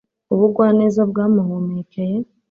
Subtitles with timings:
[0.33, 2.17] Ubugwaneza bwamuhumekeye